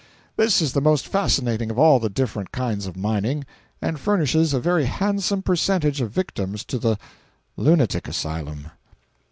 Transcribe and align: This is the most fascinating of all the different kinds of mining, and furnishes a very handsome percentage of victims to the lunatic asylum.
This 0.35 0.63
is 0.63 0.73
the 0.73 0.81
most 0.81 1.05
fascinating 1.07 1.69
of 1.69 1.77
all 1.77 1.99
the 1.99 2.09
different 2.09 2.51
kinds 2.51 2.87
of 2.87 2.97
mining, 2.97 3.45
and 3.83 3.99
furnishes 3.99 4.51
a 4.51 4.59
very 4.59 4.85
handsome 4.87 5.43
percentage 5.43 6.01
of 6.01 6.09
victims 6.09 6.63
to 6.65 6.79
the 6.79 6.97
lunatic 7.55 8.07
asylum. 8.07 8.71